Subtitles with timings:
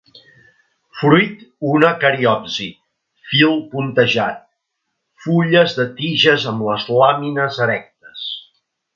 [0.99, 1.41] Fruit
[1.73, 2.69] una cariopsi;
[3.33, 4.39] fil puntejat.
[5.25, 8.25] Fulles de tiges amb les làmines erectes.